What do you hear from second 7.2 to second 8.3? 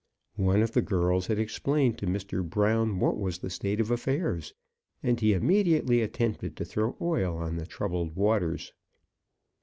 on the troubled